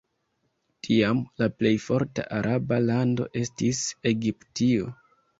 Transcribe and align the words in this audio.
Tiam, 0.85 1.17
la 1.41 1.47
plej 1.57 1.73
forta 1.83 2.25
araba 2.37 2.79
lando 2.85 3.27
estis 3.43 3.83
Egiptio. 4.13 4.89